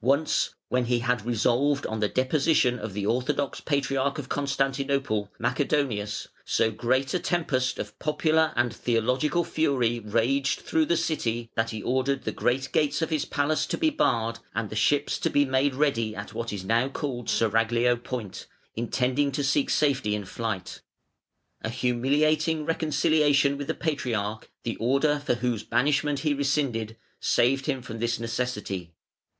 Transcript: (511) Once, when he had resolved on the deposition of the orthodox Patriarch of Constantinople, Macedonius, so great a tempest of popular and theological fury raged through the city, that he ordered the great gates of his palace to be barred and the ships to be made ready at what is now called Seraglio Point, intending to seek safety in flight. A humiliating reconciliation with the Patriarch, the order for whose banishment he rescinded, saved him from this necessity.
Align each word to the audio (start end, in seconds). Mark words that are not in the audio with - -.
(511) 0.00 0.20
Once, 0.20 0.54
when 0.68 0.84
he 0.84 1.00
had 1.00 1.26
resolved 1.26 1.86
on 1.86 1.98
the 1.98 2.08
deposition 2.08 2.78
of 2.78 2.92
the 2.92 3.04
orthodox 3.04 3.60
Patriarch 3.60 4.16
of 4.16 4.28
Constantinople, 4.28 5.32
Macedonius, 5.40 6.28
so 6.44 6.70
great 6.70 7.12
a 7.14 7.18
tempest 7.18 7.80
of 7.80 7.98
popular 7.98 8.52
and 8.54 8.72
theological 8.72 9.42
fury 9.42 9.98
raged 9.98 10.60
through 10.60 10.86
the 10.86 10.96
city, 10.96 11.50
that 11.56 11.70
he 11.70 11.82
ordered 11.82 12.22
the 12.22 12.30
great 12.30 12.70
gates 12.70 13.02
of 13.02 13.10
his 13.10 13.24
palace 13.24 13.66
to 13.66 13.76
be 13.76 13.90
barred 13.90 14.38
and 14.54 14.70
the 14.70 14.76
ships 14.76 15.18
to 15.18 15.28
be 15.30 15.44
made 15.44 15.74
ready 15.74 16.14
at 16.14 16.32
what 16.32 16.52
is 16.52 16.64
now 16.64 16.88
called 16.88 17.28
Seraglio 17.28 17.96
Point, 17.96 18.46
intending 18.76 19.32
to 19.32 19.42
seek 19.42 19.68
safety 19.68 20.14
in 20.14 20.24
flight. 20.24 20.80
A 21.62 21.70
humiliating 21.70 22.64
reconciliation 22.64 23.58
with 23.58 23.66
the 23.66 23.74
Patriarch, 23.74 24.48
the 24.62 24.76
order 24.76 25.18
for 25.18 25.34
whose 25.34 25.64
banishment 25.64 26.20
he 26.20 26.34
rescinded, 26.34 26.96
saved 27.18 27.66
him 27.66 27.82
from 27.82 27.98
this 27.98 28.20
necessity. 28.20 28.92